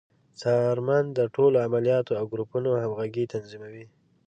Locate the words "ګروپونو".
2.31-2.69